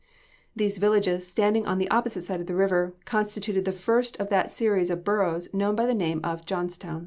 [0.55, 4.89] These villages standing on opposite sides of the river, constituted the first of that series
[4.89, 6.99] of boroughs known by the name of Johnstown.